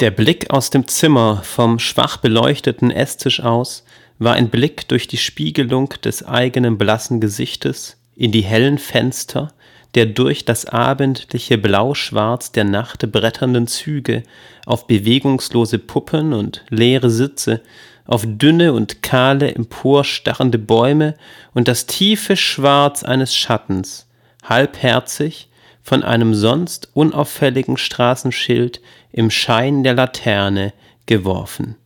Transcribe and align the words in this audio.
Der 0.00 0.10
Blick 0.12 0.50
aus 0.50 0.70
dem 0.70 0.86
Zimmer 0.86 1.42
vom 1.42 1.78
schwach 1.78 2.18
beleuchteten 2.18 2.90
Esstisch 2.90 3.40
aus 3.40 3.84
war 4.18 4.34
ein 4.34 4.48
Blick 4.48 4.86
durch 4.88 5.08
die 5.08 5.16
Spiegelung 5.16 5.92
des 6.04 6.24
eigenen 6.24 6.78
blassen 6.78 7.20
Gesichtes 7.20 7.96
in 8.14 8.30
die 8.30 8.42
hellen 8.42 8.78
Fenster 8.78 9.52
der 9.94 10.06
durch 10.06 10.44
das 10.44 10.66
abendliche 10.66 11.58
Blauschwarz 11.58 12.52
der 12.52 12.64
Nacht 12.64 13.10
bretternden 13.10 13.66
Züge 13.66 14.22
auf 14.66 14.86
bewegungslose 14.86 15.78
Puppen 15.78 16.34
und 16.34 16.64
leere 16.68 17.10
Sitze, 17.10 17.62
auf 18.06 18.22
dünne 18.24 18.74
und 18.74 19.02
kahle 19.02 19.54
emporstarrende 19.54 20.58
Bäume 20.58 21.14
und 21.54 21.68
das 21.68 21.86
tiefe 21.86 22.36
Schwarz 22.36 23.02
eines 23.02 23.34
Schattens, 23.34 24.06
halbherzig 24.44 25.48
von 25.82 26.02
einem 26.02 26.34
sonst 26.34 26.90
unauffälligen 26.92 27.78
Straßenschild 27.78 28.80
im 29.12 29.30
Schein 29.30 29.82
der 29.82 29.94
Laterne 29.94 30.72
geworfen. 31.06 31.76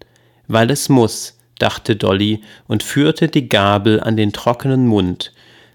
Weil 0.49 0.71
es 0.71 0.89
muss, 0.89 1.39
dachte 1.59 1.97
Dolly 1.97 2.41
und 2.67 2.83
führte 2.83 3.29
die 3.29 3.49
Gabel 3.49 4.01
an 4.01 4.17
den 4.17 4.33
trockenen 4.33 4.87
Mund. 4.87 5.33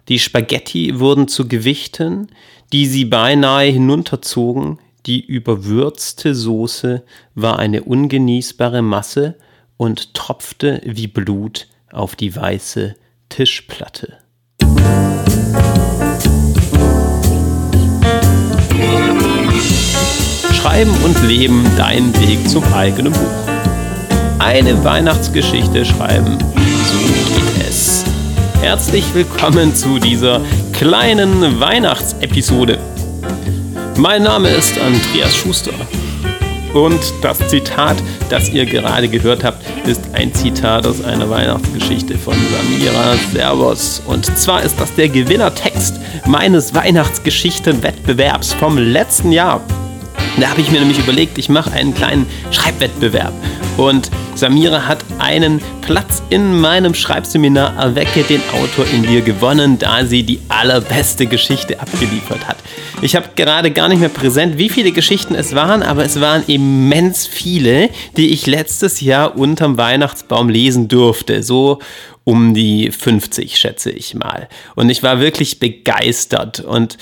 Die 0.10 0.20
Spaghetti 0.20 1.00
wurden 1.00 1.28
zu 1.28 1.48
Gewichten, 1.48 2.28
die 2.72 2.86
sie 2.86 3.06
beinahe 3.06 3.68
hinunterzogen, 3.68 4.80
die 5.06 5.26
überwürzte 5.26 6.36
Soße 6.36 7.04
war 7.34 7.60
eine 7.60 7.84
ungenießbare 7.84 8.82
Masse 8.82 9.38
und 9.78 10.14
tropfte 10.14 10.82
wie 10.84 11.08
Blut 11.08 11.68
auf 11.92 12.16
die 12.16 12.36
weiße 12.36 12.96
Tischplatte. 13.30 14.18
Schreiben 20.68 20.94
und 21.06 21.26
Leben, 21.26 21.64
dein 21.78 22.14
Weg 22.20 22.50
zum 22.50 22.62
eigenen 22.74 23.14
Buch. 23.14 23.48
Eine 24.38 24.84
Weihnachtsgeschichte 24.84 25.86
schreiben, 25.86 26.38
so 26.38 26.98
geht 26.98 27.70
es. 27.70 28.04
Herzlich 28.60 29.06
willkommen 29.14 29.74
zu 29.74 29.98
dieser 29.98 30.42
kleinen 30.74 31.62
Weihnachtsepisode. 31.62 32.80
Mein 33.96 34.24
Name 34.24 34.50
ist 34.50 34.78
Andreas 34.78 35.38
Schuster 35.38 35.72
und 36.74 37.00
das 37.22 37.40
Zitat, 37.48 37.96
das 38.30 38.50
ihr 38.50 38.66
gerade 38.66 39.08
gehört 39.08 39.46
habt, 39.46 39.64
ist 39.88 40.02
ein 40.12 40.34
Zitat 40.34 40.86
aus 40.86 41.02
einer 41.02 41.30
Weihnachtsgeschichte 41.30 42.18
von 42.18 42.36
Samira 42.36 43.16
Servos. 43.32 44.02
Und 44.06 44.26
zwar 44.38 44.64
ist 44.64 44.78
das 44.78 44.94
der 44.96 45.08
Gewinnertext 45.08 45.96
meines 46.26 46.74
Weihnachtsgeschichtenwettbewerbs 46.74 48.54
vom 48.56 48.78
letzten 48.78 49.32
Jahr. 49.32 49.62
Da 50.40 50.50
habe 50.50 50.62
ich 50.62 50.70
mir 50.70 50.80
nämlich 50.80 51.00
überlegt, 51.00 51.38
ich 51.40 51.50
mache 51.50 51.72
einen 51.72 51.96
kleinen 51.96 52.28
Schreibwettbewerb. 52.52 53.34
Und 53.76 54.12
Samira 54.36 54.86
hat 54.86 55.04
einen 55.18 55.62
Platz 55.82 56.22
in 56.30 56.60
meinem 56.60 56.94
Schreibseminar 56.94 57.76
Erwecke 57.76 58.22
den 58.24 58.42
Autor 58.54 58.86
in 58.94 59.02
dir 59.02 59.22
gewonnen, 59.22 59.80
da 59.80 60.06
sie 60.06 60.22
die 60.22 60.40
allerbeste 60.48 61.26
Geschichte 61.26 61.80
abgeliefert 61.80 62.48
hat. 62.48 62.58
Ich 63.02 63.16
habe 63.16 63.30
gerade 63.36 63.72
gar 63.72 63.90
nicht 63.90 64.00
mehr 64.00 64.10
präsent, 64.10 64.60
wie 64.60 64.70
viele 64.70 64.92
Geschichten 64.92 65.34
es 65.34 65.56
waren, 65.56 65.82
aber 65.82 66.06
es 66.06 66.20
waren 66.20 66.44
immens 66.46 67.26
viele, 67.26 67.90
die 68.16 68.30
ich 68.30 68.46
letztes 68.46 69.02
Jahr 69.02 69.38
unterm 69.38 69.78
Weihnachtsbaum 69.78 70.50
lesen 70.50 70.88
durfte. 70.88 71.42
So 71.42 71.80
um 72.28 72.54
die 72.54 72.92
50, 72.92 73.58
schätze 73.58 73.90
ich 73.90 74.14
mal. 74.14 74.50
Und 74.76 74.90
ich 74.90 75.02
war 75.02 75.22
wirklich 75.22 75.60
begeistert. 75.60 76.60
Und 76.60 76.98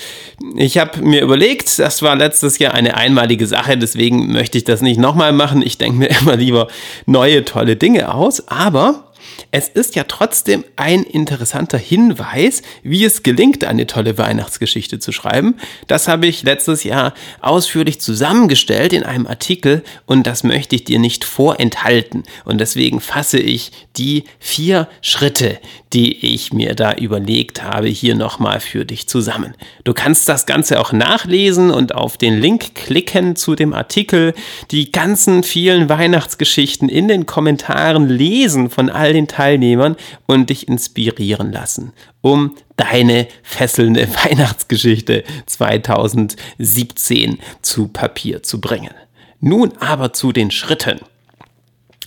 ich 0.54 0.78
habe 0.78 1.02
mir 1.02 1.20
überlegt, 1.20 1.80
das 1.80 2.00
war 2.00 2.14
letztes 2.14 2.60
Jahr 2.60 2.74
eine 2.74 2.96
einmalige 2.96 3.48
Sache, 3.48 3.76
deswegen 3.76 4.30
möchte 4.30 4.56
ich 4.56 4.62
das 4.62 4.82
nicht 4.82 5.00
nochmal 5.00 5.32
machen. 5.32 5.62
Ich 5.62 5.78
denke 5.78 5.98
mir 5.98 6.10
immer 6.20 6.36
lieber 6.36 6.68
neue, 7.06 7.44
tolle 7.44 7.74
Dinge 7.74 8.14
aus. 8.14 8.46
Aber 8.46 9.05
es 9.50 9.68
ist 9.68 9.94
ja 9.94 10.04
trotzdem 10.04 10.64
ein 10.76 11.02
interessanter 11.02 11.78
Hinweis, 11.78 12.62
wie 12.82 13.04
es 13.04 13.22
gelingt, 13.22 13.64
eine 13.64 13.86
tolle 13.86 14.18
Weihnachtsgeschichte 14.18 14.98
zu 14.98 15.12
schreiben. 15.12 15.56
Das 15.86 16.08
habe 16.08 16.26
ich 16.26 16.42
letztes 16.42 16.84
Jahr 16.84 17.14
ausführlich 17.40 18.00
zusammengestellt 18.00 18.92
in 18.92 19.02
einem 19.02 19.26
Artikel 19.26 19.82
und 20.06 20.26
das 20.26 20.44
möchte 20.44 20.76
ich 20.76 20.84
dir 20.84 20.98
nicht 20.98 21.24
vorenthalten. 21.24 22.24
Und 22.44 22.58
deswegen 22.58 23.00
fasse 23.00 23.38
ich 23.38 23.72
die 23.96 24.24
vier 24.38 24.88
Schritte, 25.00 25.58
die 25.92 26.34
ich 26.34 26.52
mir 26.52 26.74
da 26.74 26.94
überlegt 26.94 27.62
habe, 27.62 27.88
hier 27.88 28.14
nochmal 28.14 28.60
für 28.60 28.84
dich 28.84 29.08
zusammen. 29.08 29.54
Du 29.84 29.94
kannst 29.94 30.28
das 30.28 30.46
Ganze 30.46 30.80
auch 30.80 30.92
nachlesen 30.92 31.70
und 31.70 31.94
auf 31.94 32.18
den 32.18 32.38
Link 32.40 32.74
klicken 32.74 33.36
zu 33.36 33.54
dem 33.54 33.72
Artikel, 33.72 34.34
die 34.70 34.92
ganzen 34.92 35.42
vielen 35.42 35.88
Weihnachtsgeschichten 35.88 36.88
in 36.88 37.08
den 37.08 37.26
Kommentaren 37.26 38.08
lesen 38.08 38.68
von 38.68 38.90
all 38.90 39.12
den 39.12 39.25
Teilnehmern 39.26 39.96
und 40.26 40.50
dich 40.50 40.68
inspirieren 40.68 41.52
lassen, 41.52 41.92
um 42.20 42.54
deine 42.76 43.28
fesselnde 43.42 44.08
Weihnachtsgeschichte 44.24 45.24
2017 45.46 47.38
zu 47.62 47.88
Papier 47.88 48.42
zu 48.42 48.60
bringen. 48.60 48.94
Nun 49.40 49.72
aber 49.78 50.12
zu 50.12 50.32
den 50.32 50.50
Schritten. 50.50 51.00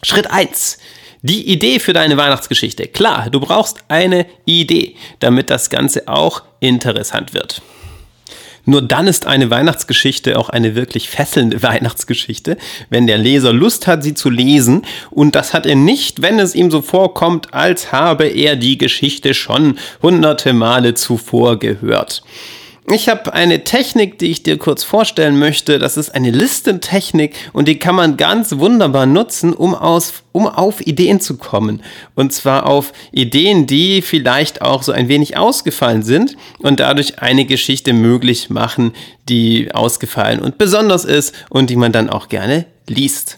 Schritt 0.04 0.32
1. 0.32 0.80
Die 1.22 1.52
Idee 1.52 1.80
für 1.80 1.94
deine 1.94 2.16
Weihnachtsgeschichte. 2.16 2.88
Klar, 2.88 3.30
du 3.30 3.42
brauchst 3.42 3.84
eine 3.90 4.26
Idee, 4.46 4.96
damit 5.20 5.50
das 5.50 5.70
Ganze 5.70 6.08
auch 6.08 6.44
interessant 6.62 7.34
wird. 7.34 7.62
Nur 8.70 8.84
dann 8.84 9.08
ist 9.08 9.26
eine 9.26 9.50
Weihnachtsgeschichte 9.50 10.38
auch 10.38 10.50
eine 10.50 10.76
wirklich 10.76 11.10
fesselnde 11.10 11.64
Weihnachtsgeschichte, 11.64 12.56
wenn 12.92 13.08
der 13.08 13.18
Leser 13.18 13.52
Lust 13.52 13.88
hat, 13.88 14.04
sie 14.04 14.14
zu 14.14 14.30
lesen. 14.30 14.86
Und 15.10 15.34
das 15.34 15.56
hat 15.56 15.66
er 15.66 15.76
nicht, 15.76 16.22
wenn 16.22 16.38
es 16.38 16.54
ihm 16.54 16.70
so 16.70 16.84
vorkommt, 16.84 17.52
als 17.52 17.92
habe 17.92 18.28
er 18.28 18.56
die 18.56 18.78
Geschichte 18.78 19.34
schon 19.34 19.80
hunderte 20.04 20.54
Male 20.54 20.94
zuvor 20.94 21.58
gehört. 21.58 22.22
Ich 22.92 23.08
habe 23.08 23.34
eine 23.34 23.64
Technik, 23.64 24.18
die 24.18 24.32
ich 24.32 24.42
dir 24.42 24.58
kurz 24.58 24.84
vorstellen 24.84 25.38
möchte. 25.38 25.78
Das 25.78 25.96
ist 25.96 26.16
eine 26.16 26.32
Listentechnik 26.32 27.36
und 27.54 27.68
die 27.68 27.78
kann 27.78 27.94
man 27.94 28.18
ganz 28.18 28.58
wunderbar 28.58 29.06
nutzen, 29.06 29.54
um, 29.54 29.76
aus, 29.76 30.24
um 30.32 30.48
auf 30.48 30.82
Ideen 30.82 31.22
zu 31.22 31.38
kommen. 31.38 31.84
Und 32.16 32.34
zwar 32.34 32.66
auf 32.66 32.92
Ideen, 33.12 33.68
die 33.68 34.02
vielleicht 34.02 34.64
auch 34.64 34.82
so 34.82 34.92
ein 34.92 35.08
wenig 35.08 35.38
ausgefallen 35.38 36.02
sind 36.02 36.36
und 36.58 36.80
dadurch 36.80 37.20
eine 37.20 37.46
Geschichte 37.46 37.94
möglich 37.94 38.50
machen, 38.50 38.94
die 39.30 39.72
ausgefallen 39.72 40.40
und 40.40 40.58
besonders 40.58 41.06
ist 41.06 41.36
und 41.50 41.70
die 41.70 41.76
man 41.76 41.92
dann 41.92 42.10
auch 42.10 42.28
gerne 42.28 42.66
liest. 42.88 43.38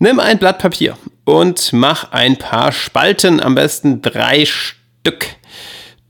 Nimm 0.00 0.18
ein 0.18 0.38
Blatt 0.38 0.58
Papier 0.58 0.98
und 1.24 1.72
mach 1.72 2.10
ein 2.10 2.36
paar 2.36 2.72
Spalten, 2.72 3.38
am 3.38 3.54
besten 3.54 4.02
drei 4.02 4.44
Stück. 4.44 5.36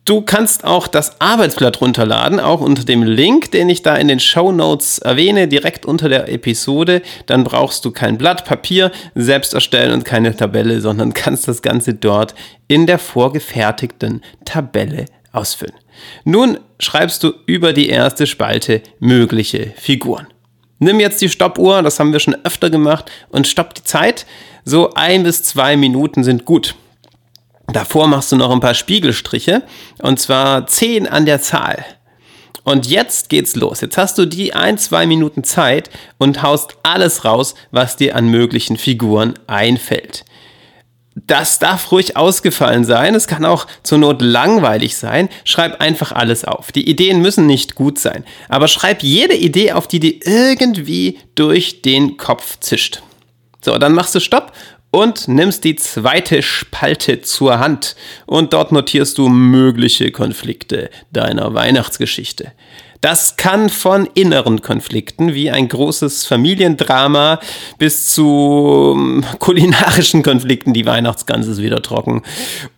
Du 0.05 0.21
kannst 0.21 0.65
auch 0.65 0.89
das 0.89 1.21
Arbeitsblatt 1.21 1.81
runterladen, 1.81 2.41
auch 2.41 2.61
unter 2.61 2.85
dem 2.85 3.05
Link, 3.05 3.53
den 3.53 3.69
ich 3.69 3.83
da 3.83 3.95
in 3.95 4.09
den 4.09 4.19
Show 4.19 4.51
Notes 4.51 4.99
erwähne, 4.99 5.47
direkt 5.47 5.87
unter 5.87 6.09
der 6.09 6.29
Episode. 6.29 7.03
Dann 7.27 7.45
brauchst 7.45 7.85
du 7.85 7.93
kein 7.93 8.19
Blatt 8.19 8.45
Papier 8.45 8.91
selbst 9.15 9.55
erstellen 9.55 9.93
und 9.93 10.05
keine 10.05 10.35
Tabelle, 10.35 10.81
sondern 10.81 11.15
kannst 11.15 11.47
das 11.47 11.63
Ganze 11.63 11.95
dort 11.95 12.35
in 12.67 12.87
der 12.87 12.99
vorgefertigten 12.99 14.23
Tabelle 14.45 15.05
ausfüllen. 15.31 15.77
Nun 16.25 16.59
schreibst 16.81 17.23
du 17.23 17.35
über 17.47 17.73
die 17.73 17.89
erste 17.89 18.27
Spalte 18.27 18.83
mögliche 18.99 19.73
Figuren. 19.77 20.27
Nimm 20.81 20.99
jetzt 20.99 21.23
die 21.23 21.29
Stoppuhr, 21.29 21.81
das 21.81 22.01
haben 22.01 22.13
wir 22.13 22.19
schon 22.19 22.37
öfter 22.43 22.71
gemacht, 22.71 23.09
und 23.29 23.47
stopp 23.47 23.73
die 23.75 23.85
Zeit. 23.85 24.27
So 24.65 24.95
ein 24.95 25.23
bis 25.23 25.45
zwei 25.45 25.77
Minuten 25.77 26.25
sind 26.25 26.45
gut. 26.45 26.75
Davor 27.69 28.07
machst 28.09 28.33
du 28.33 28.37
noch 28.37 28.51
ein 28.51 28.61
paar 28.61 28.75
Spiegelstriche 28.75 29.63
und 30.01 30.19
zwar 30.21 30.67
10 30.67 31.07
an 31.07 31.27
der 31.27 31.41
Zahl. 31.41 31.85
Und 32.65 32.87
jetzt 32.87 33.29
geht's 33.29 33.57
los. 33.57 33.81
Jetzt 33.81 33.99
hast 33.99 34.19
du 34.19 34.27
die 34.27 34.55
ein, 34.55 34.79
zwei 34.79 35.07
Minuten 35.07 35.43
Zeit 35.43 35.91
und 36.19 36.43
haust 36.43 36.77
alles 36.83 37.25
raus, 37.25 37.55
was 37.71 37.97
dir 37.97 38.15
an 38.15 38.29
möglichen 38.29 38.77
Figuren 38.77 39.35
einfällt. 39.47 40.25
Das 41.15 41.59
darf 41.59 41.93
ruhig 41.93 42.17
ausgefallen 42.17 42.85
sein. 42.85 43.15
Es 43.15 43.27
kann 43.27 43.45
auch 43.45 43.67
zur 43.83 43.99
Not 43.99 44.23
langweilig 44.23 44.97
sein. 44.97 45.29
Schreib 45.45 45.81
einfach 45.81 46.13
alles 46.13 46.45
auf. 46.45 46.73
Die 46.73 46.89
Ideen 46.89 47.21
müssen 47.21 47.47
nicht 47.47 47.75
gut 47.75 47.99
sein. 47.99 48.25
Aber 48.49 48.67
schreib 48.67 49.03
jede 49.03 49.35
Idee 49.35 49.73
auf, 49.73 49.87
die 49.87 50.01
dir 50.01 50.15
irgendwie 50.25 51.19
durch 51.35 51.83
den 51.83 52.17
Kopf 52.17 52.61
zischt. 52.61 53.03
So, 53.61 53.77
dann 53.77 53.93
machst 53.93 54.15
du 54.15 54.21
Stopp 54.21 54.53
und 54.93 55.27
nimmst 55.27 55.65
die 55.65 55.75
zweite 55.75 56.43
Spalte 56.43 57.23
zur 57.23 57.59
Hand 57.59 57.97
und 58.27 58.53
dort 58.53 58.71
notierst 58.71 59.19
du 59.19 59.29
mögliche 59.29 60.13
Konflikte 60.13 60.91
deiner 61.11 61.55
Weihnachtsgeschichte. 61.55 62.53
Das 63.01 63.37
kann 63.37 63.69
von 63.69 64.09
inneren 64.15 64.63
Konflikten 64.63 65.35
wie 65.35 65.51
ein 65.51 65.69
großes 65.69 66.25
Familiendrama 66.25 67.41
bis 67.77 68.15
zu 68.15 68.95
ähm, 68.95 69.25
kulinarischen 69.41 70.23
Konflikten, 70.23 70.73
die 70.73 70.87
Weihnachtsgans 70.87 71.49
ist 71.49 71.61
wieder 71.61 71.83
trocken, 71.83 72.23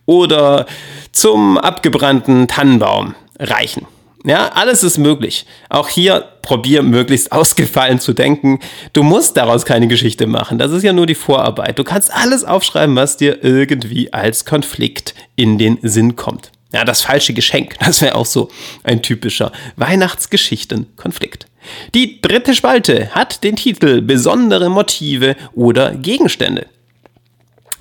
oder 0.06 0.64
zum 1.12 1.58
abgebrannten 1.58 2.48
Tannenbaum 2.48 3.14
reichen. 3.38 3.86
Ja, 4.26 4.48
alles 4.48 4.82
ist 4.82 4.96
möglich. 4.96 5.44
Auch 5.68 5.88
hier 5.88 6.24
probier 6.40 6.82
möglichst 6.82 7.30
ausgefallen 7.32 8.00
zu 8.00 8.14
denken. 8.14 8.58
Du 8.94 9.02
musst 9.02 9.36
daraus 9.36 9.66
keine 9.66 9.86
Geschichte 9.86 10.26
machen. 10.26 10.58
Das 10.58 10.72
ist 10.72 10.82
ja 10.82 10.92
nur 10.92 11.06
die 11.06 11.14
Vorarbeit. 11.14 11.78
Du 11.78 11.84
kannst 11.84 12.12
alles 12.12 12.44
aufschreiben, 12.44 12.96
was 12.96 13.18
dir 13.18 13.44
irgendwie 13.44 14.12
als 14.12 14.44
Konflikt 14.44 15.14
in 15.36 15.58
den 15.58 15.78
Sinn 15.82 16.16
kommt. 16.16 16.52
Ja, 16.72 16.84
das 16.84 17.02
falsche 17.02 17.34
Geschenk, 17.34 17.76
das 17.84 18.00
wäre 18.00 18.14
auch 18.14 18.26
so 18.26 18.50
ein 18.82 19.02
typischer 19.02 19.52
Weihnachtsgeschichten-Konflikt. 19.76 21.46
Die 21.94 22.20
dritte 22.20 22.54
Spalte 22.54 23.10
hat 23.14 23.44
den 23.44 23.56
Titel 23.56 24.02
Besondere 24.02 24.70
Motive 24.70 25.36
oder 25.54 25.94
Gegenstände. 25.94 26.66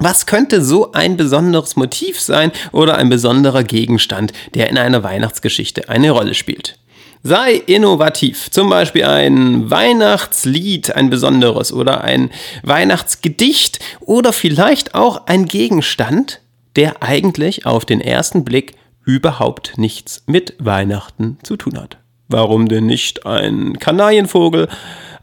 Was 0.05 0.25
könnte 0.25 0.61
so 0.61 0.91
ein 0.91 1.15
besonderes 1.15 1.77
Motiv 1.77 2.19
sein 2.19 2.51
oder 2.73 2.97
ein 2.97 3.07
besonderer 3.07 3.63
Gegenstand, 3.63 4.33
der 4.53 4.69
in 4.69 4.77
einer 4.77 5.01
Weihnachtsgeschichte 5.01 5.87
eine 5.87 6.11
Rolle 6.11 6.33
spielt? 6.33 6.77
Sei 7.23 7.53
innovativ, 7.53 8.51
zum 8.51 8.69
Beispiel 8.69 9.05
ein 9.05 9.71
Weihnachtslied, 9.71 10.93
ein 10.93 11.09
besonderes 11.09 11.71
oder 11.71 12.03
ein 12.03 12.31
Weihnachtsgedicht 12.63 13.79
oder 14.01 14.33
vielleicht 14.33 14.93
auch 14.93 15.27
ein 15.27 15.45
Gegenstand, 15.45 16.41
der 16.75 17.01
eigentlich 17.01 17.65
auf 17.65 17.85
den 17.85 18.01
ersten 18.01 18.43
Blick 18.43 18.75
überhaupt 19.05 19.77
nichts 19.77 20.23
mit 20.25 20.53
Weihnachten 20.59 21.37
zu 21.43 21.55
tun 21.55 21.79
hat. 21.79 21.95
Warum 22.27 22.67
denn 22.67 22.87
nicht 22.87 23.25
ein 23.25 23.79
Kanarienvogel, 23.79 24.67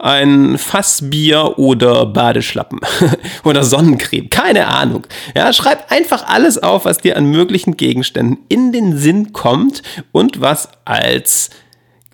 ein 0.02 0.58
Fassbier 0.58 1.58
oder 1.58 2.06
Badeschlappen 2.06 2.80
oder 3.44 3.64
Sonnencreme? 3.64 4.30
Keine 4.30 4.66
Ahnung. 4.66 5.06
Ja, 5.36 5.52
schreib 5.52 5.90
einfach 5.90 6.26
alles 6.26 6.58
auf, 6.58 6.84
was 6.84 6.98
dir 6.98 7.16
an 7.16 7.26
möglichen 7.26 7.76
Gegenständen 7.76 8.38
in 8.48 8.72
den 8.72 8.96
Sinn 8.96 9.32
kommt 9.32 9.82
und 10.12 10.40
was 10.40 10.68
als 10.84 11.50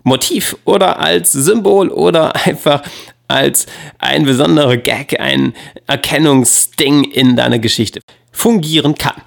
Motiv 0.03 0.57
oder 0.65 0.99
als 0.99 1.31
Symbol 1.31 1.89
oder 1.89 2.35
einfach 2.45 2.83
als 3.27 3.65
ein 3.99 4.23
besonderer 4.23 4.77
Gag, 4.77 5.19
ein 5.19 5.53
Erkennungsding 5.85 7.03
in 7.03 7.35
deiner 7.35 7.59
Geschichte 7.59 7.99
fungieren 8.31 8.95
kann. 8.95 9.21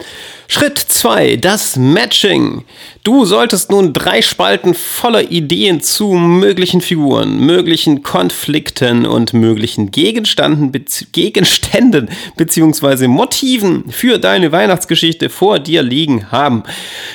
Schritt 0.48 0.78
2, 0.78 1.36
das 1.36 1.76
Matching. 1.76 2.64
Du 3.02 3.25
solltest 3.25 3.70
nun 3.70 3.94
drei 3.94 4.20
Spalten 4.20 4.75
voller 4.75 5.31
Ideen 5.31 5.81
zu 5.81 6.12
möglichen 6.12 6.82
Figuren, 6.82 7.38
möglichen 7.38 8.02
Konflikten 8.02 9.06
und 9.06 9.32
möglichen 9.32 9.91
Gegenständen, 9.91 10.70
bezieh 10.70 11.06
Gegenständen 11.11 12.11
bzw. 12.37 13.08
Motiven 13.08 13.85
für 13.88 14.19
deine 14.19 14.52
Weihnachtsgeschichte 14.52 15.31
vor 15.31 15.61
dir 15.61 15.82
liegen 15.82 16.31
haben. 16.31 16.62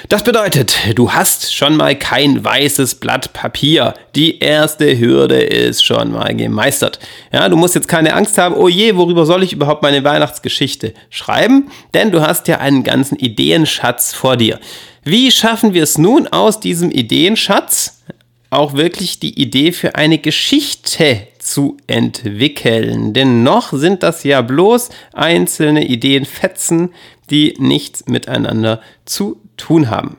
Das 0.10 0.24
bedeutet, 0.24 0.76
du 0.96 1.12
hast 1.12 1.54
schon 1.54 1.78
mal 1.78 1.96
kein 1.96 2.44
weißes 2.44 2.96
Blatt 2.96 3.34
Papier. 3.34 3.94
Die 4.16 4.40
erste 4.40 4.98
Hürde 4.98 5.40
ist 5.40 5.86
schon 5.86 6.14
mal 6.14 6.36
gemeistert. 6.36 6.98
Ja, 7.31 7.48
du 7.48 7.58
musst 7.58 7.76
jetzt 7.76 7.88
keine 7.88 8.16
Angst 8.16 8.40
haben, 8.40 8.56
oh 8.56 8.68
je, 8.68 8.96
worüber 8.96 9.28
soll 9.28 9.44
ich 9.44 9.54
überhaupt 9.54 9.84
meine 9.84 10.04
Weihnachtsgeschichte 10.04 10.96
schreiben? 11.12 11.70
Denn 11.94 12.12
du 12.12 12.22
hast 12.22 12.48
ja 12.48 12.58
einen 12.58 12.84
ganzen 12.84 13.18
Ideenschatz 13.20 14.16
vor 14.16 14.36
dir. 14.36 14.60
Wie 15.07 15.30
schaffen 15.30 15.75
wir 15.75 15.84
es 15.84 16.00
nun 16.00 16.28
aus 16.28 16.60
diesem 16.60 16.90
Ideenschatz 16.90 18.02
auch 18.50 18.74
wirklich 18.74 19.19
die 19.19 19.40
Idee 19.40 19.72
für 19.72 19.94
eine 19.94 20.18
Geschichte 20.18 21.28
zu 21.38 21.78
entwickeln? 21.86 23.13
Denn 23.13 23.44
noch 23.44 23.72
sind 23.72 24.02
das 24.02 24.24
ja 24.24 24.42
bloß 24.42 24.90
einzelne 25.13 25.86
Ideenfetzen, 25.86 26.92
die 27.30 27.54
nichts 27.60 28.07
miteinander 28.07 28.81
zu 29.06 29.40
tun 29.57 29.92
haben. 29.92 30.18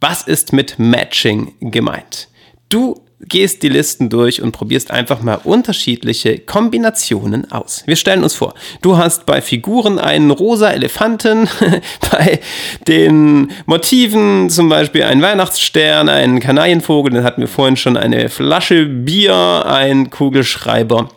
Was 0.00 0.22
ist 0.22 0.52
mit 0.52 0.78
Matching 0.78 1.54
gemeint? 1.60 2.28
Du 2.68 3.02
gehst 3.20 3.62
die 3.62 3.68
Listen 3.68 4.08
durch 4.08 4.42
und 4.42 4.52
probierst 4.52 4.90
einfach 4.90 5.22
mal 5.22 5.40
unterschiedliche 5.42 6.38
Kombinationen 6.38 7.50
aus. 7.50 7.82
Wir 7.86 7.96
stellen 7.96 8.22
uns 8.22 8.34
vor, 8.34 8.54
du 8.80 8.96
hast 8.96 9.26
bei 9.26 9.42
Figuren 9.42 9.98
einen 9.98 10.30
rosa 10.30 10.70
Elefanten, 10.70 11.48
bei 12.12 12.40
den 12.86 13.50
Motiven 13.66 14.50
zum 14.50 14.68
Beispiel 14.68 15.02
einen 15.02 15.22
Weihnachtsstern, 15.22 16.08
einen 16.08 16.40
Kanarienvogel, 16.40 17.12
den 17.12 17.24
hatten 17.24 17.40
wir 17.40 17.48
vorhin 17.48 17.76
schon, 17.76 17.96
eine 17.96 18.28
Flasche 18.28 18.86
Bier, 18.86 19.64
ein 19.66 20.10
Kugelschreiber 20.10 21.08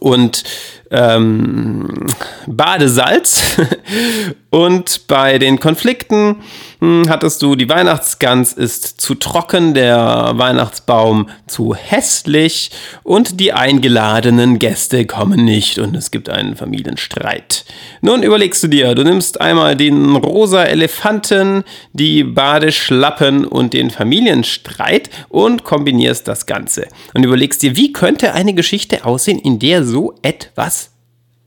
und 0.00 0.42
ähm, 0.90 2.06
Badesalz. 2.46 3.56
und 4.50 5.06
bei 5.08 5.38
den 5.38 5.60
Konflikten 5.60 6.36
hm, 6.80 7.04
hattest 7.08 7.42
du, 7.42 7.54
die 7.54 7.68
Weihnachtsgans 7.68 8.54
ist 8.54 8.98
zu 9.00 9.14
trocken, 9.14 9.74
der 9.74 10.32
Weihnachtsbaum 10.36 11.28
zu 11.46 11.74
hässlich 11.74 12.70
und 13.02 13.40
die 13.40 13.52
eingeladenen 13.52 14.58
Gäste 14.58 15.04
kommen 15.04 15.44
nicht 15.44 15.78
und 15.78 15.94
es 15.94 16.10
gibt 16.10 16.30
einen 16.30 16.56
Familienstreit. 16.56 17.66
Nun 18.00 18.22
überlegst 18.22 18.62
du 18.62 18.68
dir, 18.68 18.94
du 18.94 19.04
nimmst 19.04 19.38
einmal 19.40 19.76
den 19.76 20.16
rosa 20.16 20.64
Elefanten, 20.64 21.64
die 21.92 22.24
Badeschlappen 22.24 23.44
und 23.44 23.74
den 23.74 23.90
Familienstreit 23.90 25.10
und 25.28 25.64
kombinierst 25.64 26.26
das 26.26 26.46
Ganze. 26.46 26.88
Und 27.12 27.24
überlegst 27.24 27.62
dir, 27.62 27.76
wie 27.76 27.92
könnte 27.92 28.32
eine 28.32 28.54
Geschichte 28.54 29.04
aussehen, 29.04 29.38
in 29.38 29.58
der 29.58 29.84
so 29.84 30.14
etwas 30.22 30.92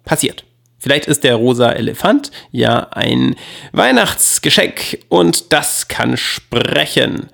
passiert. 0.06 0.44
Vielleicht 0.81 1.06
ist 1.06 1.24
der 1.24 1.36
rosa 1.36 1.72
Elefant 1.72 2.31
ja 2.51 2.88
ein 2.89 3.36
Weihnachtsgeschenk 3.72 4.98
und 5.10 5.54
das 5.54 5.88
kann 5.88 6.18
sprechen. 6.18 7.30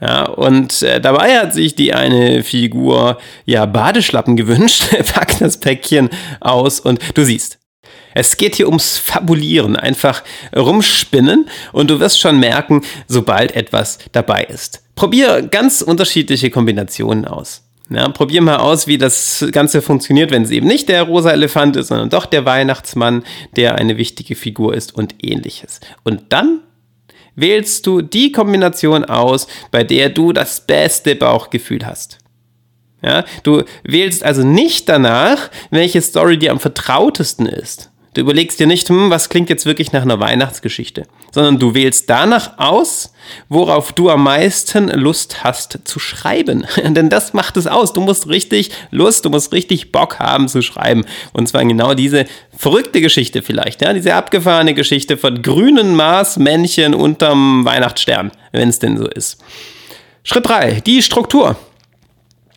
Ja, 0.00 0.26
und 0.26 0.82
äh, 0.82 1.00
dabei 1.00 1.36
hat 1.36 1.52
sich 1.52 1.74
die 1.74 1.94
eine 1.94 2.44
Figur 2.44 3.18
ja 3.44 3.66
Badeschlappen 3.66 4.36
gewünscht, 4.36 4.84
packt 5.14 5.40
das 5.40 5.58
Päckchen 5.58 6.10
aus 6.40 6.78
und 6.78 7.00
du 7.14 7.24
siehst. 7.24 7.58
Es 8.14 8.36
geht 8.36 8.54
hier 8.54 8.68
ums 8.68 8.98
Fabulieren, 8.98 9.74
einfach 9.74 10.22
rumspinnen 10.54 11.48
und 11.72 11.90
du 11.90 11.98
wirst 11.98 12.20
schon 12.20 12.38
merken, 12.38 12.82
sobald 13.08 13.56
etwas 13.56 13.98
dabei 14.12 14.44
ist. 14.44 14.84
Probier 14.94 15.42
ganz 15.42 15.82
unterschiedliche 15.82 16.50
Kombinationen 16.50 17.24
aus. 17.24 17.61
Ja, 17.94 18.08
probier 18.08 18.40
mal 18.42 18.56
aus, 18.56 18.86
wie 18.86 18.98
das 18.98 19.44
Ganze 19.52 19.82
funktioniert, 19.82 20.30
wenn 20.30 20.42
es 20.42 20.50
eben 20.50 20.66
nicht 20.66 20.88
der 20.88 21.02
rosa 21.02 21.30
Elefant 21.30 21.76
ist, 21.76 21.88
sondern 21.88 22.08
doch 22.08 22.26
der 22.26 22.44
Weihnachtsmann, 22.44 23.22
der 23.56 23.76
eine 23.76 23.98
wichtige 23.98 24.34
Figur 24.34 24.74
ist 24.74 24.94
und 24.94 25.16
ähnliches. 25.22 25.80
Und 26.02 26.24
dann 26.30 26.60
wählst 27.34 27.86
du 27.86 28.02
die 28.02 28.32
Kombination 28.32 29.04
aus, 29.04 29.46
bei 29.70 29.84
der 29.84 30.08
du 30.08 30.32
das 30.32 30.66
beste 30.66 31.14
Bauchgefühl 31.14 31.86
hast. 31.86 32.18
Ja, 33.02 33.24
du 33.42 33.64
wählst 33.82 34.24
also 34.24 34.44
nicht 34.44 34.88
danach, 34.88 35.50
welche 35.70 36.00
Story 36.00 36.38
dir 36.38 36.52
am 36.52 36.60
vertrautesten 36.60 37.46
ist. 37.46 37.91
Du 38.14 38.20
überlegst 38.20 38.60
dir 38.60 38.66
nicht, 38.66 38.90
hm, 38.90 39.08
was 39.08 39.30
klingt 39.30 39.48
jetzt 39.48 39.64
wirklich 39.64 39.92
nach 39.92 40.02
einer 40.02 40.20
Weihnachtsgeschichte, 40.20 41.04
sondern 41.30 41.58
du 41.58 41.72
wählst 41.72 42.10
danach 42.10 42.58
aus, 42.58 43.14
worauf 43.48 43.94
du 43.94 44.10
am 44.10 44.24
meisten 44.24 44.88
Lust 44.88 45.44
hast 45.44 45.78
zu 45.84 45.98
schreiben. 45.98 46.66
Denn 46.84 47.08
das 47.08 47.32
macht 47.32 47.56
es 47.56 47.66
aus. 47.66 47.94
Du 47.94 48.02
musst 48.02 48.28
richtig 48.28 48.70
Lust, 48.90 49.24
du 49.24 49.30
musst 49.30 49.54
richtig 49.54 49.92
Bock 49.92 50.18
haben 50.18 50.48
zu 50.48 50.60
schreiben. 50.60 51.06
Und 51.32 51.48
zwar 51.48 51.64
genau 51.64 51.94
diese 51.94 52.26
verrückte 52.54 53.00
Geschichte 53.00 53.40
vielleicht, 53.40 53.80
ja, 53.80 53.94
diese 53.94 54.14
abgefahrene 54.14 54.74
Geschichte 54.74 55.16
von 55.16 55.40
grünen 55.40 55.94
Marsmännchen 55.94 56.94
unterm 56.94 57.64
Weihnachtsstern, 57.64 58.30
wenn 58.52 58.68
es 58.68 58.78
denn 58.78 58.98
so 58.98 59.08
ist. 59.08 59.42
Schritt 60.22 60.46
3, 60.46 60.82
die 60.82 61.02
Struktur. 61.02 61.56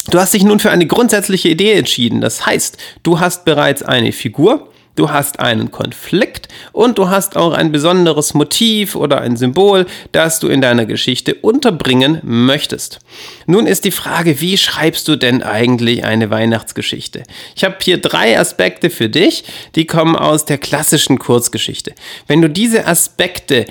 Du 0.09 0.19
hast 0.19 0.33
dich 0.33 0.43
nun 0.43 0.59
für 0.59 0.69
eine 0.69 0.85
grundsätzliche 0.85 1.47
Idee 1.47 1.73
entschieden. 1.73 2.19
Das 2.19 2.45
heißt, 2.45 2.77
du 3.03 3.21
hast 3.21 3.45
bereits 3.45 3.81
eine 3.81 4.11
Figur, 4.11 4.69
Du 4.95 5.11
hast 5.11 5.39
einen 5.39 5.71
Konflikt 5.71 6.47
und 6.71 6.97
du 6.97 7.09
hast 7.09 7.35
auch 7.35 7.53
ein 7.53 7.71
besonderes 7.71 8.33
Motiv 8.33 8.95
oder 8.95 9.19
ein 9.21 9.35
Symbol, 9.35 9.85
das 10.13 10.39
du 10.39 10.47
in 10.47 10.61
deiner 10.61 10.85
Geschichte 10.85 11.35
unterbringen 11.35 12.19
möchtest. 12.23 12.99
Nun 13.45 13.67
ist 13.67 13.83
die 13.83 13.91
Frage, 13.91 14.39
wie 14.39 14.57
schreibst 14.57 15.07
du 15.07 15.17
denn 15.17 15.43
eigentlich 15.43 16.05
eine 16.05 16.29
Weihnachtsgeschichte? 16.29 17.23
Ich 17.55 17.65
habe 17.65 17.75
hier 17.81 17.97
drei 17.97 18.39
Aspekte 18.39 18.89
für 18.89 19.09
dich, 19.09 19.43
die 19.75 19.85
kommen 19.85 20.15
aus 20.15 20.45
der 20.45 20.57
klassischen 20.57 21.19
Kurzgeschichte. 21.19 21.93
Wenn 22.27 22.41
du 22.41 22.49
diese 22.49 22.87
Aspekte 22.87 23.65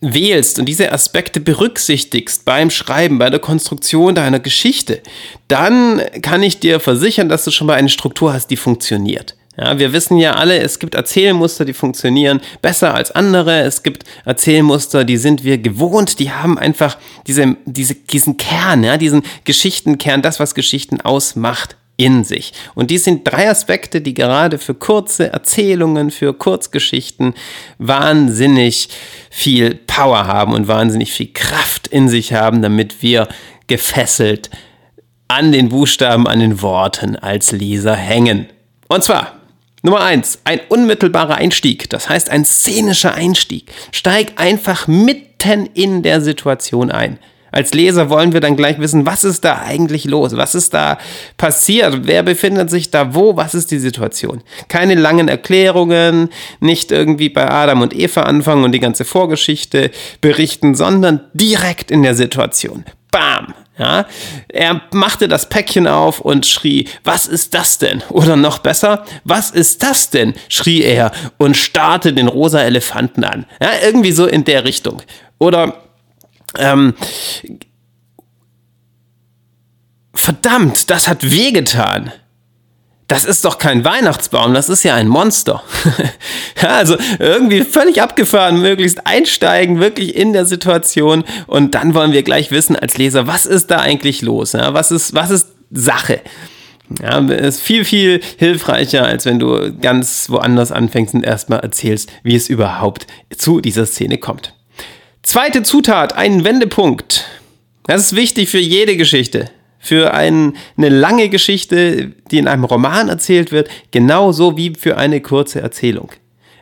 wählst 0.00 0.58
und 0.58 0.66
diese 0.66 0.92
Aspekte 0.92 1.40
berücksichtigst 1.40 2.44
beim 2.44 2.70
Schreiben, 2.70 3.18
bei 3.18 3.30
der 3.30 3.40
Konstruktion 3.40 4.14
deiner 4.14 4.40
Geschichte, 4.40 5.00
dann 5.48 6.02
kann 6.20 6.42
ich 6.42 6.58
dir 6.58 6.80
versichern, 6.80 7.28
dass 7.28 7.44
du 7.44 7.50
schon 7.50 7.66
mal 7.66 7.74
eine 7.74 7.88
Struktur 7.88 8.32
hast, 8.32 8.48
die 8.48 8.56
funktioniert. 8.56 9.36
Ja, 9.56 9.78
wir 9.78 9.92
wissen 9.92 10.16
ja 10.16 10.32
alle, 10.34 10.58
es 10.60 10.78
gibt 10.78 10.94
Erzählmuster, 10.94 11.66
die 11.66 11.74
funktionieren 11.74 12.40
besser 12.62 12.94
als 12.94 13.10
andere. 13.10 13.60
Es 13.60 13.82
gibt 13.82 14.04
Erzählmuster, 14.24 15.04
die 15.04 15.18
sind 15.18 15.44
wir 15.44 15.58
gewohnt, 15.58 16.18
die 16.18 16.30
haben 16.30 16.58
einfach 16.58 16.96
diese, 17.26 17.56
diese, 17.66 17.94
diesen 17.94 18.38
Kern, 18.38 18.82
ja, 18.82 18.96
diesen 18.96 19.22
Geschichtenkern, 19.44 20.22
das, 20.22 20.40
was 20.40 20.54
Geschichten 20.54 21.00
ausmacht. 21.00 21.76
in 21.98 22.24
sich. 22.24 22.54
Und 22.74 22.90
dies 22.90 23.04
sind 23.04 23.28
drei 23.30 23.50
Aspekte, 23.50 24.00
die 24.00 24.14
gerade 24.14 24.56
für 24.58 24.74
kurze 24.74 25.30
Erzählungen, 25.30 26.10
für 26.10 26.32
Kurzgeschichten 26.32 27.34
wahnsinnig 27.78 28.88
viel 29.30 29.74
Power 29.74 30.26
haben 30.26 30.54
und 30.54 30.68
wahnsinnig 30.68 31.12
viel 31.12 31.28
Kraft 31.32 31.86
in 31.88 32.08
sich 32.08 32.32
haben, 32.32 32.62
damit 32.62 33.02
wir 33.02 33.28
gefesselt 33.66 34.48
an 35.28 35.52
den 35.52 35.68
Buchstaben, 35.68 36.26
an 36.26 36.40
den 36.40 36.62
Worten 36.62 37.14
als 37.14 37.52
Leser 37.52 37.94
hängen. 37.94 38.46
Und 38.88 39.04
zwar 39.04 39.41
Nummer 39.82 40.02
eins, 40.02 40.38
ein 40.44 40.60
unmittelbarer 40.68 41.34
Einstieg, 41.34 41.90
das 41.90 42.08
heißt 42.08 42.30
ein 42.30 42.44
szenischer 42.44 43.14
Einstieg. 43.14 43.72
Steig 43.90 44.34
einfach 44.36 44.86
mitten 44.86 45.66
in 45.74 46.04
der 46.04 46.20
Situation 46.20 46.92
ein. 46.92 47.18
Als 47.50 47.74
Leser 47.74 48.08
wollen 48.08 48.32
wir 48.32 48.40
dann 48.40 48.56
gleich 48.56 48.78
wissen, 48.78 49.04
was 49.04 49.24
ist 49.24 49.44
da 49.44 49.60
eigentlich 49.60 50.04
los? 50.04 50.36
Was 50.36 50.54
ist 50.54 50.72
da 50.72 50.98
passiert? 51.36 52.06
Wer 52.06 52.22
befindet 52.22 52.70
sich 52.70 52.90
da 52.90 53.14
wo? 53.14 53.36
Was 53.36 53.54
ist 53.54 53.70
die 53.70 53.78
Situation? 53.78 54.42
Keine 54.68 54.94
langen 54.94 55.28
Erklärungen, 55.28 56.30
nicht 56.60 56.92
irgendwie 56.92 57.28
bei 57.28 57.50
Adam 57.50 57.82
und 57.82 57.94
Eva 57.94 58.22
anfangen 58.22 58.64
und 58.64 58.72
die 58.72 58.80
ganze 58.80 59.04
Vorgeschichte 59.04 59.90
berichten, 60.22 60.74
sondern 60.74 61.20
direkt 61.34 61.90
in 61.90 62.02
der 62.02 62.14
Situation. 62.14 62.84
Bam! 63.12 63.54
Ja, 63.78 64.06
er 64.48 64.82
machte 64.92 65.28
das 65.28 65.48
Päckchen 65.48 65.86
auf 65.86 66.20
und 66.20 66.44
schrie, 66.44 66.88
was 67.04 67.26
ist 67.26 67.54
das 67.54 67.78
denn? 67.78 68.02
Oder 68.10 68.36
noch 68.36 68.58
besser, 68.58 69.04
was 69.24 69.50
ist 69.50 69.82
das 69.82 70.10
denn? 70.10 70.34
schrie 70.48 70.82
er 70.82 71.10
und 71.38 71.56
starrte 71.56 72.12
den 72.12 72.28
rosa 72.28 72.60
Elefanten 72.60 73.24
an. 73.24 73.46
Ja, 73.62 73.70
irgendwie 73.82 74.12
so 74.12 74.26
in 74.26 74.44
der 74.44 74.64
Richtung. 74.64 75.00
Oder 75.38 75.82
ähm, 76.58 76.94
verdammt, 80.14 80.90
das 80.90 81.08
hat 81.08 81.30
wehgetan. 81.30 82.12
Das 83.12 83.26
ist 83.26 83.44
doch 83.44 83.58
kein 83.58 83.84
Weihnachtsbaum, 83.84 84.54
das 84.54 84.70
ist 84.70 84.84
ja 84.84 84.94
ein 84.94 85.06
Monster. 85.06 85.62
also 86.66 86.96
irgendwie 87.18 87.60
völlig 87.60 88.00
abgefahren, 88.00 88.62
möglichst 88.62 89.06
einsteigen, 89.06 89.80
wirklich 89.80 90.16
in 90.16 90.32
der 90.32 90.46
Situation 90.46 91.22
und 91.46 91.74
dann 91.74 91.92
wollen 91.92 92.12
wir 92.12 92.22
gleich 92.22 92.50
wissen 92.52 92.74
als 92.74 92.96
Leser, 92.96 93.26
was 93.26 93.44
ist 93.44 93.70
da 93.70 93.80
eigentlich 93.80 94.22
los? 94.22 94.52
Ja, 94.52 94.72
was, 94.72 94.90
ist, 94.90 95.12
was 95.12 95.28
ist 95.28 95.48
Sache? 95.70 96.22
Ja, 97.02 97.18
ist 97.18 97.60
viel, 97.60 97.84
viel 97.84 98.22
hilfreicher, 98.38 99.04
als 99.04 99.26
wenn 99.26 99.38
du 99.38 99.74
ganz 99.78 100.30
woanders 100.30 100.72
anfängst 100.72 101.12
und 101.12 101.22
erstmal 101.22 101.60
erzählst, 101.60 102.10
wie 102.22 102.34
es 102.34 102.48
überhaupt 102.48 103.06
zu 103.36 103.60
dieser 103.60 103.84
Szene 103.84 104.16
kommt. 104.16 104.54
Zweite 105.22 105.62
Zutat, 105.62 106.14
ein 106.14 106.44
Wendepunkt. 106.44 107.26
Das 107.84 108.00
ist 108.00 108.16
wichtig 108.16 108.48
für 108.48 108.58
jede 108.58 108.96
Geschichte. 108.96 109.50
Für 109.82 110.14
ein, 110.14 110.54
eine 110.76 110.88
lange 110.88 111.28
Geschichte, 111.28 112.12
die 112.30 112.38
in 112.38 112.48
einem 112.48 112.64
Roman 112.64 113.08
erzählt 113.08 113.50
wird, 113.50 113.68
genauso 113.90 114.56
wie 114.56 114.74
für 114.78 114.96
eine 114.96 115.20
kurze 115.20 115.60
Erzählung. 115.60 116.10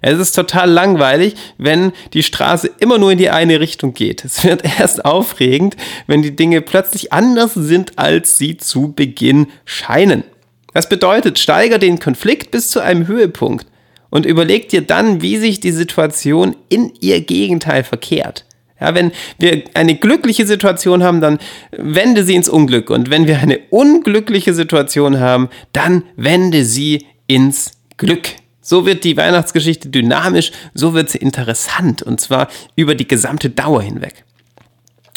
Es 0.03 0.19
ist 0.19 0.33
total 0.33 0.71
langweilig, 0.71 1.35
wenn 1.59 1.93
die 2.15 2.23
Straße 2.23 2.71
immer 2.79 2.99
nur 2.99 3.13
in 3.13 3.19
die 3.19 3.29
eine 3.29 3.61
Richtung 3.61 3.93
geht. 3.93 4.25
Es 4.25 4.43
wird 4.45 4.63
erst 4.79 5.05
aufregend, 5.05 5.77
wenn 6.07 6.23
die 6.23 6.35
Dinge 6.35 6.63
plötzlich 6.63 7.13
anders 7.13 7.55
sind, 7.55 7.99
als 7.99 8.39
sie 8.39 8.57
zu 8.57 8.93
Beginn 8.93 9.49
scheinen. 9.65 10.25
Das 10.73 10.89
bedeutet, 10.89 11.39
steiger 11.39 11.79
den 11.79 11.99
Konflikt 11.99 12.51
bis 12.51 12.71
zu 12.71 12.81
einem 12.81 13.07
Höhepunkt 13.07 13.67
und 14.09 14.25
überleg 14.25 14.69
dir 14.69 14.83
dann, 14.83 15.21
wie 15.21 15.37
sich 15.37 15.61
die 15.61 15.73
Situation 15.73 16.57
in 16.69 16.93
ihr 17.01 17.21
Gegenteil 17.21 17.85
verkehrt. 17.85 18.45
Ja, 18.81 18.95
wenn 18.95 19.13
wir 19.39 19.65
eine 19.75 19.95
glückliche 19.97 20.47
Situation 20.47 21.03
haben, 21.03 21.21
dann 21.21 21.39
wende 21.71 22.25
sie 22.25 22.35
ins 22.35 22.49
Unglück. 22.49 22.91
Und 22.91 23.11
wenn 23.11 23.27
wir 23.27 23.39
eine 23.39 23.59
unglückliche 23.71 24.55
Situation 24.55 25.21
haben, 25.21 25.49
dann 25.73 26.05
wende 26.17 26.65
sie 26.65 27.07
ins 27.27 27.73
Glück. 27.97 28.29
So 28.63 28.87
wird 28.87 29.05
die 29.05 29.17
Weihnachtsgeschichte 29.17 29.89
dynamisch, 29.89 30.53
so 30.75 30.95
wird 30.95 31.11
sie 31.11 31.19
interessant. 31.19 32.03
Und 32.03 32.21
zwar 32.21 32.49
über 32.77 32.95
die 32.95 33.09
gesamte 33.09 33.51
Dauer 33.51 33.83
hinweg. 33.83 34.25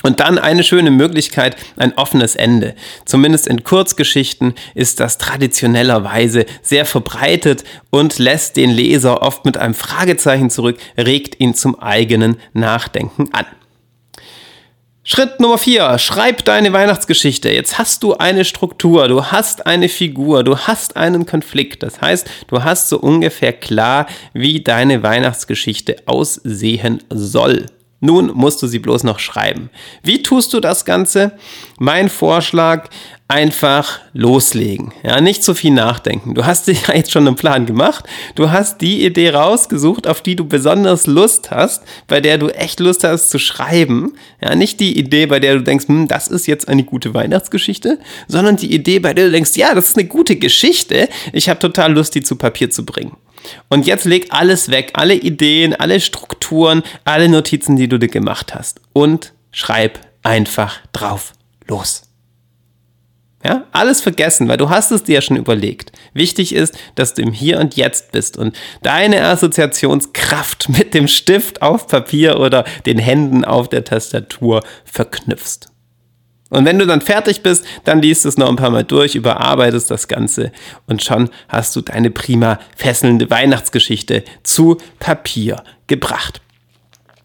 Und 0.03 0.19
dann 0.19 0.37
eine 0.37 0.63
schöne 0.63 0.91
Möglichkeit, 0.91 1.55
ein 1.77 1.97
offenes 1.97 2.35
Ende. 2.35 2.75
Zumindest 3.05 3.47
in 3.47 3.63
Kurzgeschichten 3.63 4.53
ist 4.75 4.99
das 4.99 5.17
traditionellerweise 5.17 6.45
sehr 6.61 6.85
verbreitet 6.85 7.63
und 7.89 8.19
lässt 8.19 8.57
den 8.57 8.69
Leser 8.69 9.21
oft 9.23 9.45
mit 9.45 9.57
einem 9.57 9.73
Fragezeichen 9.73 10.49
zurück, 10.49 10.77
regt 10.97 11.39
ihn 11.39 11.55
zum 11.55 11.79
eigenen 11.79 12.37
Nachdenken 12.53 13.29
an. 13.33 13.45
Schritt 15.05 15.41
Nummer 15.41 15.57
vier: 15.57 15.97
Schreib 15.99 16.45
deine 16.45 16.71
Weihnachtsgeschichte. 16.71 17.49
Jetzt 17.49 17.77
hast 17.77 18.03
du 18.03 18.13
eine 18.13 18.45
Struktur, 18.45 19.09
du 19.09 19.25
hast 19.25 19.65
eine 19.65 19.89
Figur, 19.89 20.45
du 20.45 20.57
hast 20.57 20.95
einen 20.95 21.25
Konflikt. 21.25 21.83
Das 21.83 22.01
heißt, 22.01 22.29
du 22.47 22.63
hast 22.63 22.87
so 22.87 22.99
ungefähr 22.99 23.51
klar, 23.51 24.07
wie 24.33 24.61
deine 24.61 25.03
Weihnachtsgeschichte 25.03 25.97
aussehen 26.05 27.03
soll. 27.09 27.65
Nun 28.03 28.33
musst 28.33 28.61
du 28.61 28.67
sie 28.67 28.79
bloß 28.79 29.05
noch 29.05 29.19
schreiben. 29.19 29.69
Wie 30.03 30.21
tust 30.21 30.51
du 30.53 30.59
das 30.59 30.83
Ganze? 30.83 31.31
Mein 31.79 32.09
Vorschlag, 32.09 32.89
einfach 33.27 33.99
loslegen. 34.13 34.93
Ja, 35.01 35.21
nicht 35.21 35.43
so 35.43 35.53
viel 35.53 35.71
nachdenken. 35.71 36.35
Du 36.35 36.45
hast 36.45 36.67
dir 36.67 36.73
ja 36.87 36.95
jetzt 36.95 37.11
schon 37.11 37.25
einen 37.25 37.35
Plan 37.35 37.65
gemacht. 37.65 38.05
Du 38.35 38.51
hast 38.51 38.81
die 38.81 39.05
Idee 39.05 39.29
rausgesucht, 39.29 40.07
auf 40.07 40.21
die 40.21 40.35
du 40.35 40.45
besonders 40.45 41.07
Lust 41.07 41.49
hast, 41.51 41.83
bei 42.07 42.21
der 42.21 42.37
du 42.37 42.49
echt 42.49 42.79
Lust 42.79 43.03
hast 43.03 43.29
zu 43.29 43.39
schreiben. 43.39 44.13
Ja, 44.41 44.55
nicht 44.55 44.79
die 44.79 44.97
Idee, 44.97 45.25
bei 45.25 45.39
der 45.39 45.55
du 45.55 45.63
denkst, 45.63 45.87
hm, 45.87 46.07
das 46.07 46.27
ist 46.27 46.47
jetzt 46.47 46.67
eine 46.67 46.83
gute 46.83 47.13
Weihnachtsgeschichte, 47.13 47.99
sondern 48.27 48.57
die 48.57 48.73
Idee, 48.73 48.99
bei 48.99 49.13
der 49.13 49.25
du 49.25 49.31
denkst, 49.31 49.55
ja, 49.55 49.73
das 49.73 49.89
ist 49.89 49.97
eine 49.97 50.07
gute 50.07 50.35
Geschichte. 50.35 51.09
Ich 51.31 51.49
habe 51.49 51.59
total 51.59 51.93
Lust, 51.93 52.15
die 52.15 52.21
zu 52.21 52.35
Papier 52.35 52.69
zu 52.69 52.85
bringen. 52.85 53.17
Und 53.69 53.87
jetzt 53.87 54.05
leg 54.05 54.27
alles 54.29 54.69
weg, 54.69 54.91
alle 54.93 55.15
Ideen, 55.15 55.75
alle 55.75 55.99
Strukturen, 55.99 56.83
alle 57.03 57.27
Notizen, 57.29 57.75
die 57.75 57.89
du 57.89 57.97
dir 57.97 58.07
gemacht 58.07 58.55
hast 58.55 58.79
und 58.93 59.33
schreib 59.51 59.99
einfach 60.23 60.79
drauf 60.93 61.33
los. 61.67 62.12
Ja, 63.45 63.65
alles 63.73 63.99
vergessen, 63.99 64.47
weil 64.47 64.57
du 64.57 64.69
hast 64.69 64.91
es 64.91 65.03
dir 65.03 65.15
ja 65.15 65.21
schon 65.21 65.35
überlegt. 65.35 65.91
Wichtig 66.13 66.55
ist, 66.55 66.77
dass 66.95 67.13
du 67.13 67.21
im 67.21 67.33
Hier 67.33 67.59
und 67.59 67.75
Jetzt 67.75 68.13
bist 68.13 68.37
und 68.37 68.55
deine 68.83 69.21
Assoziationskraft 69.25 70.69
mit 70.77 70.93
dem 70.93 71.09
Stift 71.09 71.61
auf 71.61 71.87
Papier 71.87 72.39
oder 72.39 72.63
den 72.85 72.99
Händen 72.99 73.43
auf 73.43 73.67
der 73.67 73.83
Tastatur 73.83 74.63
verknüpfst. 74.85 75.73
Und 76.49 76.65
wenn 76.65 76.77
du 76.77 76.85
dann 76.85 77.01
fertig 77.01 77.41
bist, 77.41 77.65
dann 77.83 78.01
liest 78.01 78.25
es 78.25 78.37
noch 78.37 78.47
ein 78.47 78.55
paar 78.55 78.69
Mal 78.69 78.83
durch, 78.83 79.15
überarbeitest 79.15 79.89
das 79.89 80.07
Ganze 80.07 80.51
und 80.85 81.03
schon 81.03 81.29
hast 81.49 81.75
du 81.75 81.81
deine 81.81 82.11
prima 82.11 82.59
fesselnde 82.77 83.29
Weihnachtsgeschichte 83.29 84.23
zu 84.43 84.77
Papier 84.99 85.63
gebracht. 85.87 86.41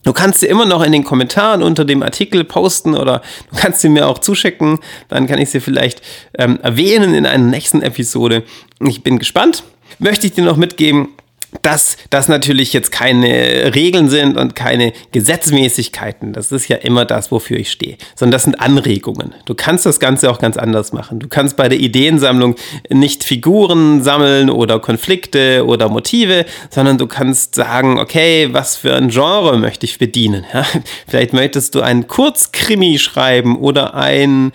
Du 0.08 0.14
kannst 0.14 0.40
sie 0.40 0.46
immer 0.46 0.64
noch 0.64 0.82
in 0.82 0.92
den 0.92 1.04
Kommentaren 1.04 1.62
unter 1.62 1.84
dem 1.84 2.02
Artikel 2.02 2.42
posten 2.42 2.94
oder 2.94 3.20
du 3.50 3.60
kannst 3.60 3.82
sie 3.82 3.90
mir 3.90 4.08
auch 4.08 4.16
zuschicken. 4.16 4.78
Dann 5.08 5.26
kann 5.26 5.38
ich 5.38 5.50
sie 5.50 5.60
vielleicht 5.60 6.00
ähm, 6.38 6.58
erwähnen 6.62 7.12
in 7.12 7.26
einer 7.26 7.44
nächsten 7.44 7.82
Episode. 7.82 8.42
Ich 8.80 9.02
bin 9.02 9.18
gespannt. 9.18 9.64
Möchte 9.98 10.26
ich 10.26 10.32
dir 10.32 10.44
noch 10.44 10.56
mitgeben, 10.56 11.10
dass 11.62 11.96
das 12.10 12.28
natürlich 12.28 12.72
jetzt 12.72 12.92
keine 12.92 13.74
Regeln 13.74 14.08
sind 14.08 14.36
und 14.36 14.54
keine 14.54 14.92
Gesetzmäßigkeiten. 15.12 16.32
Das 16.32 16.52
ist 16.52 16.68
ja 16.68 16.76
immer 16.76 17.04
das, 17.04 17.32
wofür 17.32 17.56
ich 17.58 17.70
stehe. 17.70 17.96
Sondern 18.14 18.32
das 18.32 18.44
sind 18.44 18.60
Anregungen. 18.60 19.34
Du 19.46 19.54
kannst 19.54 19.86
das 19.86 19.98
Ganze 19.98 20.30
auch 20.30 20.38
ganz 20.38 20.56
anders 20.58 20.92
machen. 20.92 21.18
Du 21.18 21.28
kannst 21.28 21.56
bei 21.56 21.68
der 21.68 21.78
Ideensammlung 21.78 22.56
nicht 22.90 23.24
Figuren 23.24 24.02
sammeln 24.02 24.50
oder 24.50 24.78
Konflikte 24.78 25.64
oder 25.66 25.88
Motive, 25.88 26.44
sondern 26.70 26.98
du 26.98 27.06
kannst 27.06 27.54
sagen, 27.54 27.98
okay, 27.98 28.48
was 28.52 28.76
für 28.76 28.94
ein 28.94 29.08
Genre 29.08 29.56
möchte 29.56 29.86
ich 29.86 29.98
bedienen? 29.98 30.44
Ja? 30.52 30.66
Vielleicht 31.06 31.32
möchtest 31.32 31.74
du 31.74 31.80
einen 31.80 32.08
Kurzkrimi 32.08 32.98
schreiben 32.98 33.56
oder 33.56 33.94
ein, 33.94 34.52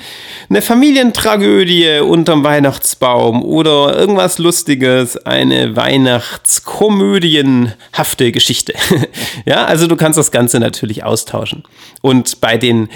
eine 0.49 0.61
Familientragödie 0.61 2.01
unterm 2.01 2.43
Weihnachtsbaum 2.43 3.43
oder 3.43 3.97
irgendwas 3.97 4.37
Lustiges, 4.37 5.17
eine 5.25 5.75
Weihnachtskomödie 5.75 6.82
komödienhafte 6.83 8.33
Geschichte. 8.33 8.73
ja, 9.45 9.63
also 9.63 9.87
du 9.87 9.95
kannst 9.95 10.19
das 10.19 10.31
Ganze 10.31 10.59
natürlich 10.59 11.05
austauschen. 11.05 11.63
Und 12.01 12.41
bei 12.41 12.57
den 12.57 12.89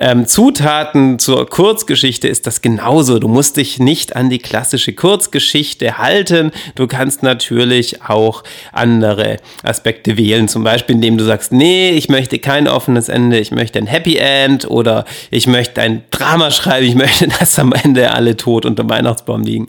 ähm, 0.00 0.26
Zutaten 0.26 1.20
zur 1.20 1.48
Kurzgeschichte 1.48 2.26
ist 2.26 2.48
das 2.48 2.62
genauso. 2.62 3.20
Du 3.20 3.28
musst 3.28 3.56
dich 3.56 3.78
nicht 3.78 4.16
an 4.16 4.28
die 4.28 4.40
klassische 4.40 4.92
Kurzgeschichte 4.92 5.98
halten. 5.98 6.50
Du 6.74 6.88
kannst 6.88 7.22
natürlich 7.22 8.02
auch 8.02 8.42
andere 8.72 9.36
Aspekte 9.62 10.16
wählen. 10.16 10.48
Zum 10.48 10.64
Beispiel, 10.64 10.96
indem 10.96 11.16
du 11.16 11.24
sagst, 11.24 11.52
nee, 11.52 11.90
ich 11.90 12.08
möchte 12.08 12.40
kein 12.40 12.66
offenes 12.66 13.08
Ende, 13.08 13.38
ich 13.38 13.52
möchte 13.52 13.78
ein 13.78 13.86
Happy 13.86 14.16
End 14.16 14.68
oder 14.68 15.04
ich 15.30 15.46
möchte 15.46 15.80
ein 15.80 16.02
Drama 16.10 16.50
schreiben, 16.50 16.86
ich 16.86 16.96
möchte, 16.96 17.28
dass 17.38 17.56
am 17.60 17.72
Ende 17.72 18.10
alle 18.10 18.36
tot 18.36 18.66
unter 18.66 18.88
Weihnachtsbaum 18.90 19.42
liegen. 19.44 19.68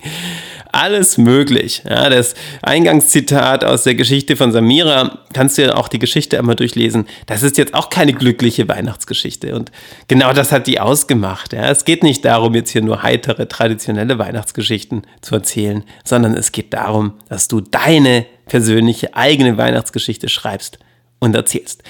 Alles 0.71 1.17
möglich. 1.17 1.83
Ja, 1.87 2.09
das 2.09 2.35
Eingangszitat 2.61 3.63
aus 3.63 3.83
der 3.83 3.95
Geschichte 3.95 4.35
von 4.35 4.51
Samira, 4.51 5.19
kannst 5.33 5.57
du 5.57 5.63
ja 5.63 5.75
auch 5.75 5.87
die 5.87 5.99
Geschichte 5.99 6.37
einmal 6.37 6.55
durchlesen. 6.55 7.07
Das 7.25 7.43
ist 7.43 7.57
jetzt 7.57 7.73
auch 7.73 7.89
keine 7.89 8.13
glückliche 8.13 8.67
Weihnachtsgeschichte. 8.67 9.55
Und 9.55 9.71
genau 10.07 10.33
das 10.33 10.51
hat 10.51 10.67
die 10.67 10.79
ausgemacht. 10.79 11.53
Ja, 11.53 11.69
es 11.69 11.85
geht 11.85 12.03
nicht 12.03 12.23
darum, 12.25 12.55
jetzt 12.55 12.71
hier 12.71 12.81
nur 12.81 13.03
heitere, 13.03 13.47
traditionelle 13.47 14.19
Weihnachtsgeschichten 14.19 15.03
zu 15.21 15.35
erzählen, 15.35 15.83
sondern 16.03 16.35
es 16.35 16.51
geht 16.51 16.73
darum, 16.73 17.13
dass 17.29 17.47
du 17.47 17.61
deine 17.61 18.25
persönliche 18.45 19.15
eigene 19.15 19.57
Weihnachtsgeschichte 19.57 20.29
schreibst 20.29 20.79
und 21.19 21.35
erzählst. 21.35 21.83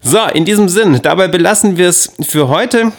So, 0.00 0.18
in 0.34 0.44
diesem 0.44 0.68
Sinn, 0.68 1.00
dabei 1.02 1.28
belassen 1.28 1.78
wir 1.78 1.88
es 1.88 2.12
für 2.20 2.48
heute. 2.48 2.92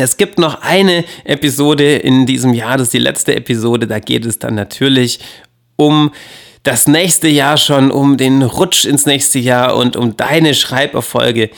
Es 0.00 0.16
gibt 0.16 0.38
noch 0.38 0.62
eine 0.62 1.04
Episode 1.24 1.96
in 1.96 2.26
diesem 2.26 2.54
Jahr, 2.54 2.76
das 2.76 2.88
ist 2.88 2.94
die 2.94 2.98
letzte 2.98 3.34
Episode, 3.34 3.86
da 3.86 3.98
geht 3.98 4.24
es 4.26 4.38
dann 4.38 4.54
natürlich 4.54 5.20
um 5.76 6.12
das 6.62 6.86
nächste 6.86 7.28
Jahr 7.28 7.56
schon, 7.56 7.90
um 7.90 8.16
den 8.16 8.42
Rutsch 8.42 8.84
ins 8.84 9.06
nächste 9.06 9.38
Jahr 9.38 9.76
und 9.76 9.96
um 9.96 10.16
deine 10.16 10.54
Schreiberfolge. 10.54 11.50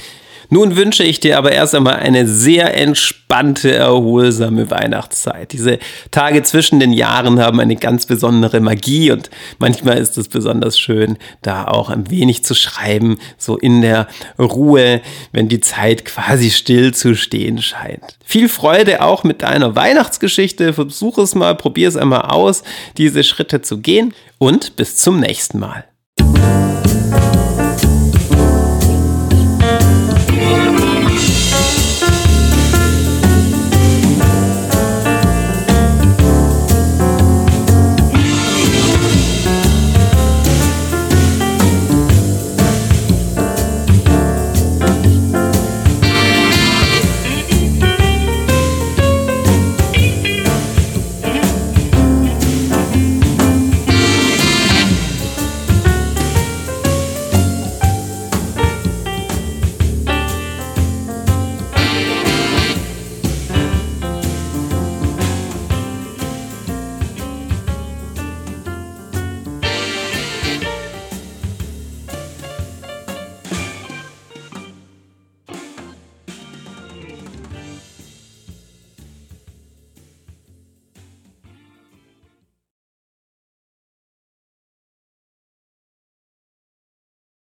Nun 0.53 0.75
wünsche 0.75 1.05
ich 1.05 1.21
dir 1.21 1.39
aber 1.39 1.53
erst 1.53 1.77
einmal 1.77 1.95
eine 1.97 2.27
sehr 2.27 2.77
entspannte, 2.77 3.73
erholsame 3.73 4.69
Weihnachtszeit. 4.69 5.53
Diese 5.53 5.79
Tage 6.11 6.43
zwischen 6.43 6.81
den 6.81 6.93
Jahren 6.93 7.39
haben 7.39 7.61
eine 7.61 7.77
ganz 7.77 8.07
besondere 8.07 8.59
Magie 8.59 9.13
und 9.13 9.31
manchmal 9.61 9.99
ist 9.99 10.19
es 10.19 10.29
besonders 10.29 10.77
schön, 10.77 11.19
da 11.43 11.69
auch 11.69 11.89
ein 11.89 12.11
wenig 12.11 12.43
zu 12.43 12.57
schreiben, 12.57 13.19
so 13.39 13.57
in 13.57 13.81
der 13.81 14.09
Ruhe, 14.41 15.01
wenn 15.31 15.49
die 15.49 15.61
Zeit 15.61 16.05
quasi 16.05 16.51
still 16.51 16.93
zu 16.93 17.15
stehen 17.15 17.63
scheint. 17.63 18.19
Viel 18.25 18.49
Freude 18.49 19.03
auch 19.03 19.23
mit 19.23 19.43
deiner 19.43 19.77
Weihnachtsgeschichte. 19.77 20.73
Versuch 20.73 21.19
es 21.19 21.37
mal, 21.37 21.55
probier 21.55 21.87
es 21.87 21.97
einmal 21.97 22.23
aus, 22.23 22.65
diese 22.97 23.23
Schritte 23.23 23.63
zu 23.63 23.79
gehen 23.79 24.15
und 24.39 24.75
bis 24.75 24.97
zum 24.97 25.21
nächsten 25.21 25.61
Mal. 25.61 25.85